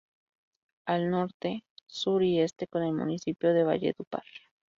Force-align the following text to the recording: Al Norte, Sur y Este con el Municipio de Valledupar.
Al 0.87 1.11
Norte, 1.11 1.63
Sur 1.85 2.23
y 2.23 2.39
Este 2.39 2.65
con 2.65 2.81
el 2.81 2.91
Municipio 2.95 3.53
de 3.53 3.61
Valledupar. 3.63 4.23